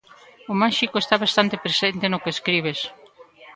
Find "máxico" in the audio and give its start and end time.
0.61-0.95